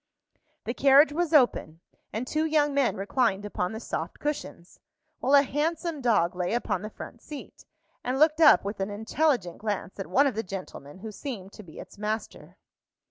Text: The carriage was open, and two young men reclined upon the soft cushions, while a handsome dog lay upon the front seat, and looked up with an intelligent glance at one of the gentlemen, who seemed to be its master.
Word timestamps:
The 0.63 0.73
carriage 0.73 1.13
was 1.13 1.31
open, 1.31 1.79
and 2.11 2.25
two 2.25 2.43
young 2.43 2.73
men 2.73 2.95
reclined 2.95 3.45
upon 3.45 3.71
the 3.71 3.79
soft 3.79 4.17
cushions, 4.17 4.79
while 5.19 5.35
a 5.35 5.43
handsome 5.43 6.01
dog 6.01 6.35
lay 6.35 6.55
upon 6.55 6.81
the 6.81 6.89
front 6.89 7.21
seat, 7.21 7.65
and 8.03 8.17
looked 8.17 8.41
up 8.41 8.65
with 8.65 8.79
an 8.79 8.89
intelligent 8.89 9.59
glance 9.59 9.99
at 9.99 10.07
one 10.07 10.25
of 10.25 10.33
the 10.33 10.41
gentlemen, 10.41 10.97
who 10.97 11.11
seemed 11.11 11.51
to 11.53 11.61
be 11.61 11.77
its 11.79 11.99
master. 11.99 12.57